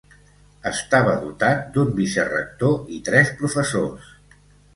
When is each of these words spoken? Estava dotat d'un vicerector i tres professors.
Estava 0.69 1.13
dotat 1.25 1.61
d'un 1.75 1.91
vicerector 1.99 2.89
i 2.97 2.99
tres 3.11 3.31
professors. 3.43 4.11